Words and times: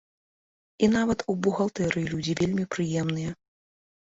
І 0.87 0.87
нават 0.95 1.19
у 1.33 1.35
бухгалтэрыі 1.47 2.09
людзі 2.15 2.33
вельмі 2.41 2.65
прыемныя. 2.77 3.31